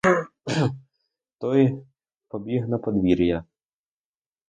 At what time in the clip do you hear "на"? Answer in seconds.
2.67-2.77